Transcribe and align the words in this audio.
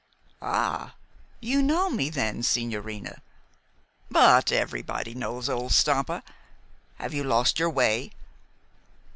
"Ah, 0.41 0.95
you 1.41 1.61
know 1.61 1.87
me, 1.91 2.09
then, 2.09 2.41
sigñorina! 2.41 3.19
But 4.09 4.51
everybody 4.51 5.13
knows 5.13 5.47
old 5.47 5.73
Stampa. 5.73 6.23
Have 6.97 7.13
you 7.13 7.23
lost 7.23 7.59
your 7.59 7.69
way?" 7.69 8.11